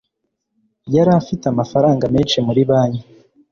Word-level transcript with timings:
yari 0.95 1.11
afite 1.21 1.43
amafaranga 1.47 2.05
menshi 2.15 2.37
muri 2.47 2.61
banki 2.69 3.03